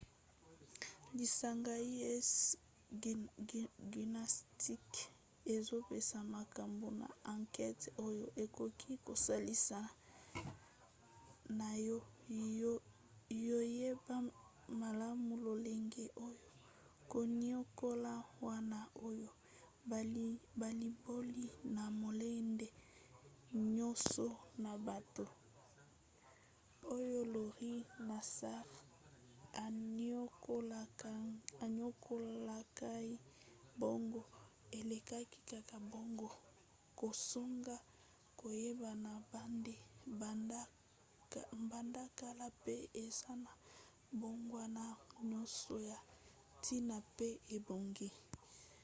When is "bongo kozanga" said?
35.91-37.75